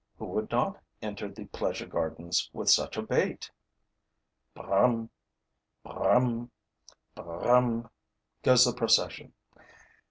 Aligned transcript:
Who 0.17 0.25
would 0.29 0.49
not 0.49 0.81
enter 1.03 1.29
the 1.29 1.45
pleasure 1.45 1.85
gardens, 1.85 2.49
with 2.53 2.71
such 2.71 2.97
a 2.97 3.03
bait? 3.03 3.51
'Br 4.55 4.61
r 4.63 4.73
r 4.75 4.79
rum! 4.87 5.09
Br 5.83 5.91
r 5.91 6.09
r 6.09 6.17
rum! 6.17 6.51
Br 7.13 7.21
r 7.21 7.29
r 7.39 7.45
rum!' 7.47 7.89
goes 8.41 8.65
the 8.65 8.73
procession. 8.73 9.33